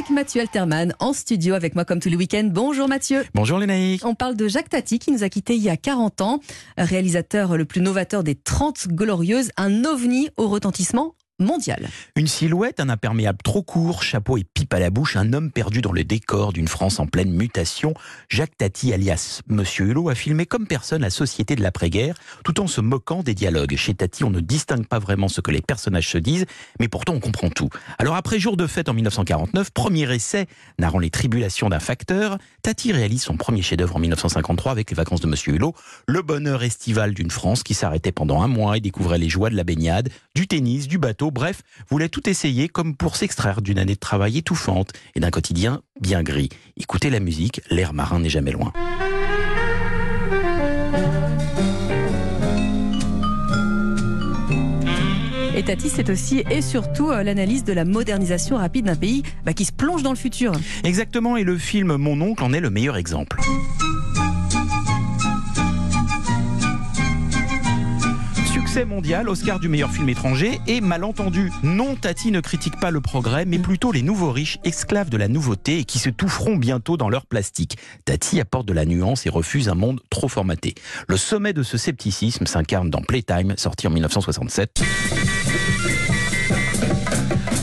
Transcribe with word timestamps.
avec 0.00 0.08
Mathieu 0.08 0.40
Alterman 0.40 0.94
en 0.98 1.12
studio 1.12 1.52
avec 1.52 1.74
moi 1.74 1.84
comme 1.84 2.00
tous 2.00 2.08
les 2.08 2.16
week-ends. 2.16 2.48
Bonjour 2.50 2.88
Mathieu. 2.88 3.22
Bonjour 3.34 3.58
Lénaïque. 3.58 4.02
On 4.06 4.14
parle 4.14 4.34
de 4.34 4.48
Jacques 4.48 4.70
Tati 4.70 4.98
qui 4.98 5.10
nous 5.12 5.24
a 5.24 5.28
quittés 5.28 5.56
il 5.56 5.62
y 5.62 5.68
a 5.68 5.76
40 5.76 6.22
ans, 6.22 6.40
réalisateur 6.78 7.58
le 7.58 7.66
plus 7.66 7.82
novateur 7.82 8.24
des 8.24 8.34
30 8.34 8.88
glorieuses, 8.88 9.50
un 9.58 9.84
ovni 9.84 10.30
au 10.38 10.48
retentissement 10.48 11.14
mondial. 11.40 11.88
Une 12.16 12.26
silhouette, 12.26 12.80
un 12.80 12.88
imperméable 12.88 13.38
trop 13.42 13.62
court, 13.62 14.02
chapeau 14.02 14.36
et 14.36 14.44
pipe 14.44 14.72
à 14.74 14.78
la 14.78 14.90
bouche, 14.90 15.16
un 15.16 15.32
homme 15.32 15.50
perdu 15.50 15.80
dans 15.80 15.92
le 15.92 16.04
décor 16.04 16.52
d'une 16.52 16.68
France 16.68 17.00
en 17.00 17.06
pleine 17.06 17.32
mutation. 17.32 17.94
Jacques 18.28 18.56
Tati, 18.56 18.92
alias 18.92 19.40
Monsieur 19.48 19.86
Hulot, 19.86 20.08
a 20.08 20.14
filmé 20.14 20.46
comme 20.46 20.66
personne 20.66 21.02
la 21.02 21.10
société 21.10 21.56
de 21.56 21.62
l'après-guerre, 21.62 22.14
tout 22.44 22.60
en 22.60 22.66
se 22.66 22.80
moquant 22.80 23.22
des 23.22 23.34
dialogues. 23.34 23.76
Chez 23.76 23.94
Tati, 23.94 24.24
on 24.24 24.30
ne 24.30 24.40
distingue 24.40 24.86
pas 24.86 24.98
vraiment 24.98 25.28
ce 25.28 25.40
que 25.40 25.50
les 25.50 25.62
personnages 25.62 26.08
se 26.08 26.18
disent, 26.18 26.46
mais 26.78 26.88
pourtant 26.88 27.14
on 27.14 27.20
comprend 27.20 27.50
tout. 27.50 27.70
Alors 27.98 28.16
après 28.16 28.38
Jour 28.38 28.56
de 28.56 28.66
fête 28.66 28.88
en 28.88 28.94
1949, 28.94 29.70
premier 29.70 30.12
essai 30.14 30.46
narrant 30.78 30.98
les 30.98 31.10
tribulations 31.10 31.68
d'un 31.68 31.80
facteur, 31.80 32.38
Tati 32.62 32.92
réalise 32.92 33.22
son 33.22 33.36
premier 33.36 33.62
chef-d'œuvre 33.62 33.96
en 33.96 33.98
1953 33.98 34.72
avec 34.72 34.90
Les 34.90 34.96
vacances 34.96 35.20
de 35.20 35.26
Monsieur 35.26 35.54
Hulot, 35.54 35.74
le 36.06 36.22
bonheur 36.22 36.62
estival 36.62 37.14
d'une 37.14 37.30
France 37.30 37.62
qui 37.62 37.74
s'arrêtait 37.74 38.12
pendant 38.12 38.42
un 38.42 38.48
mois 38.48 38.76
et 38.76 38.80
découvrait 38.80 39.18
les 39.18 39.28
joies 39.28 39.50
de 39.50 39.56
la 39.56 39.64
baignade, 39.64 40.10
du 40.34 40.46
tennis, 40.46 40.88
du 40.88 40.98
bateau, 40.98 41.29
bref, 41.30 41.62
voulait 41.88 42.08
tout 42.08 42.28
essayer 42.28 42.68
comme 42.68 42.96
pour 42.96 43.16
s'extraire 43.16 43.62
d'une 43.62 43.78
année 43.78 43.94
de 43.94 43.98
travail 43.98 44.38
étouffante 44.38 44.92
et 45.14 45.20
d'un 45.20 45.30
quotidien 45.30 45.82
bien 46.00 46.22
gris. 46.22 46.48
Écoutez 46.76 47.10
la 47.10 47.20
musique, 47.20 47.60
l'air 47.70 47.92
marin 47.92 48.20
n'est 48.20 48.30
jamais 48.30 48.52
loin. 48.52 48.72
Et 55.60 55.62
Tati, 55.62 55.90
c'est 55.90 56.08
aussi 56.08 56.42
et 56.50 56.62
surtout 56.62 57.10
euh, 57.10 57.22
l'analyse 57.22 57.64
de 57.64 57.74
la 57.74 57.84
modernisation 57.84 58.56
rapide 58.56 58.86
d'un 58.86 58.96
pays 58.96 59.22
bah, 59.44 59.52
qui 59.52 59.66
se 59.66 59.72
plonge 59.72 60.02
dans 60.02 60.08
le 60.08 60.16
futur. 60.16 60.52
Exactement, 60.84 61.36
et 61.36 61.44
le 61.44 61.58
film 61.58 61.96
Mon 61.96 62.18
oncle 62.22 62.42
en 62.42 62.54
est 62.54 62.60
le 62.60 62.70
meilleur 62.70 62.96
exemple. 62.96 63.38
Succès 68.70 68.84
mondial, 68.84 69.28
Oscar 69.28 69.58
du 69.58 69.68
meilleur 69.68 69.90
film 69.90 70.08
étranger 70.10 70.60
et 70.68 70.80
malentendu. 70.80 71.50
Non, 71.64 71.96
Tati 71.96 72.30
ne 72.30 72.38
critique 72.38 72.78
pas 72.78 72.92
le 72.92 73.00
progrès, 73.00 73.44
mais 73.44 73.58
plutôt 73.58 73.90
les 73.90 74.02
nouveaux 74.02 74.30
riches, 74.30 74.58
esclaves 74.62 75.10
de 75.10 75.16
la 75.16 75.26
nouveauté 75.26 75.78
et 75.78 75.84
qui 75.84 75.98
se 75.98 76.08
toufferont 76.08 76.54
bientôt 76.54 76.96
dans 76.96 77.08
leur 77.08 77.26
plastique. 77.26 77.78
Tati 78.04 78.38
apporte 78.38 78.66
de 78.66 78.72
la 78.72 78.84
nuance 78.84 79.26
et 79.26 79.28
refuse 79.28 79.68
un 79.68 79.74
monde 79.74 80.00
trop 80.08 80.28
formaté. 80.28 80.76
Le 81.08 81.16
sommet 81.16 81.52
de 81.52 81.64
ce 81.64 81.78
scepticisme 81.78 82.46
s'incarne 82.46 82.90
dans 82.90 83.02
Playtime, 83.02 83.54
sorti 83.56 83.88
en 83.88 83.90
1967 83.90 84.84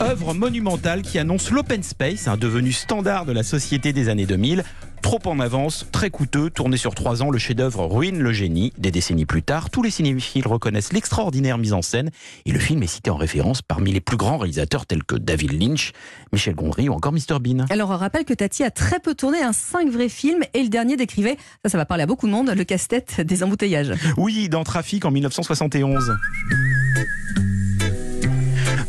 œuvre 0.00 0.34
monumentale 0.34 1.02
qui 1.02 1.18
annonce 1.18 1.50
l'open 1.50 1.82
space, 1.82 2.28
un 2.28 2.36
devenu 2.36 2.72
standard 2.72 3.24
de 3.26 3.32
la 3.32 3.42
société 3.42 3.92
des 3.92 4.08
années 4.08 4.26
2000. 4.26 4.64
Trop 5.04 5.20
en 5.26 5.38
avance, 5.38 5.86
très 5.92 6.08
coûteux, 6.08 6.48
tourné 6.48 6.78
sur 6.78 6.94
trois 6.94 7.22
ans, 7.22 7.30
le 7.30 7.36
chef-d'œuvre 7.36 7.84
ruine 7.84 8.20
le 8.20 8.32
génie. 8.32 8.72
Des 8.78 8.90
décennies 8.90 9.26
plus 9.26 9.42
tard, 9.42 9.68
tous 9.68 9.82
les 9.82 9.90
cinéphiles 9.90 10.48
reconnaissent 10.48 10.94
l'extraordinaire 10.94 11.58
mise 11.58 11.74
en 11.74 11.82
scène 11.82 12.08
et 12.46 12.52
le 12.52 12.58
film 12.58 12.82
est 12.82 12.86
cité 12.86 13.10
en 13.10 13.16
référence 13.16 13.60
parmi 13.60 13.92
les 13.92 14.00
plus 14.00 14.16
grands 14.16 14.38
réalisateurs 14.38 14.86
tels 14.86 15.04
que 15.04 15.14
David 15.14 15.60
Lynch, 15.60 15.92
Michel 16.32 16.54
Gondry 16.54 16.88
ou 16.88 16.94
encore 16.94 17.12
Mr 17.12 17.38
Bean. 17.38 17.66
Alors 17.68 17.90
on 17.90 17.98
rappelle 17.98 18.24
que 18.24 18.32
Tati 18.32 18.64
a 18.64 18.70
très 18.70 18.98
peu 18.98 19.14
tourné 19.14 19.42
un 19.42 19.52
cinq 19.52 19.90
vrais 19.90 20.08
films 20.08 20.42
et 20.54 20.62
le 20.62 20.70
dernier 20.70 20.96
décrivait, 20.96 21.36
ça 21.62 21.68
ça 21.68 21.76
va 21.76 21.84
parler 21.84 22.04
à 22.04 22.06
beaucoup 22.06 22.26
de 22.26 22.32
monde, 22.32 22.48
le 22.48 22.64
casse-tête 22.64 23.20
des 23.20 23.42
embouteillages. 23.42 23.92
Oui, 24.16 24.48
dans 24.48 24.64
Trafic 24.64 25.04
en 25.04 25.10
1971. 25.10 26.14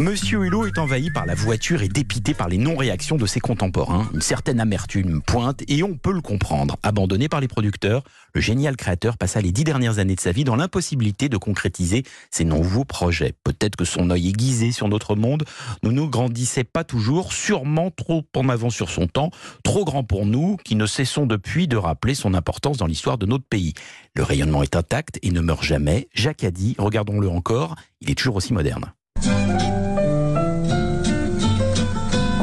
Monsieur 0.05 0.45
Hulot 0.45 0.67
est 0.67 0.77
envahi 0.77 1.09
par 1.09 1.25
la 1.25 1.33
voiture 1.33 1.81
et 1.81 1.87
dépité 1.87 2.35
par 2.35 2.47
les 2.47 2.59
non-réactions 2.59 3.15
de 3.15 3.25
ses 3.25 3.39
contemporains. 3.39 4.07
Une 4.13 4.21
certaine 4.21 4.59
amertume 4.59 5.23
pointe 5.23 5.63
et 5.67 5.81
on 5.81 5.95
peut 5.95 6.13
le 6.13 6.21
comprendre. 6.21 6.77
Abandonné 6.83 7.27
par 7.27 7.41
les 7.41 7.47
producteurs, 7.47 8.03
le 8.35 8.39
génial 8.39 8.75
créateur 8.75 9.17
passa 9.17 9.41
les 9.41 9.51
dix 9.51 9.63
dernières 9.63 9.97
années 9.97 10.13
de 10.13 10.19
sa 10.19 10.31
vie 10.31 10.43
dans 10.43 10.55
l'impossibilité 10.55 11.27
de 11.27 11.37
concrétiser 11.37 12.03
ses 12.29 12.45
nouveaux 12.45 12.85
projets. 12.85 13.33
Peut-être 13.43 13.75
que 13.75 13.83
son 13.83 14.11
œil 14.11 14.29
aiguisé 14.29 14.71
sur 14.71 14.89
notre 14.89 15.15
monde 15.15 15.43
ne 15.81 15.89
nous 15.89 16.07
grandissait 16.07 16.63
pas 16.63 16.83
toujours, 16.83 17.33
sûrement 17.33 17.89
trop 17.89 18.23
en 18.35 18.47
avant 18.47 18.69
sur 18.69 18.91
son 18.91 19.07
temps, 19.07 19.31
trop 19.63 19.85
grand 19.85 20.03
pour 20.03 20.27
nous, 20.27 20.57
qui 20.63 20.75
ne 20.75 20.85
cessons 20.85 21.25
depuis 21.25 21.67
de 21.67 21.77
rappeler 21.77 22.13
son 22.13 22.35
importance 22.35 22.77
dans 22.77 22.85
l'histoire 22.85 23.17
de 23.17 23.25
notre 23.25 23.45
pays. 23.45 23.73
Le 24.13 24.21
rayonnement 24.21 24.61
est 24.61 24.75
intact 24.75 25.17
et 25.23 25.31
ne 25.31 25.41
meurt 25.41 25.63
jamais. 25.63 26.09
Jacques 26.13 26.43
a 26.43 26.51
dit, 26.51 26.75
regardons-le 26.77 27.27
encore, 27.27 27.73
il 28.01 28.11
est 28.11 28.15
toujours 28.15 28.35
aussi 28.35 28.53
moderne. 28.53 28.93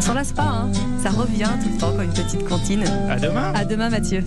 On 0.02 0.06
s'en 0.06 0.14
lasse 0.14 0.32
pas, 0.32 0.42
hein. 0.42 0.72
ça 1.00 1.10
revient 1.10 1.48
tout 1.62 1.70
le 1.72 1.78
temps 1.78 1.92
comme 1.92 2.02
une 2.02 2.12
petite 2.12 2.44
cantine. 2.48 2.82
À 3.08 3.20
demain. 3.20 3.52
À 3.54 3.64
demain 3.64 3.88
Mathieu. 3.88 4.24